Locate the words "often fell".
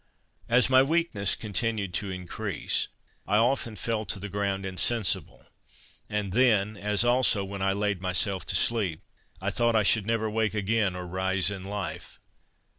3.37-4.03